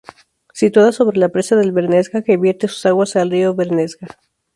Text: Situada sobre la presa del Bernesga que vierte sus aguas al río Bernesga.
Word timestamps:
Situada 0.59 0.91
sobre 0.91 1.19
la 1.19 1.29
presa 1.29 1.55
del 1.55 1.71
Bernesga 1.71 2.23
que 2.23 2.35
vierte 2.35 2.67
sus 2.67 2.87
aguas 2.87 3.15
al 3.15 3.29
río 3.29 3.53
Bernesga. 3.53 4.07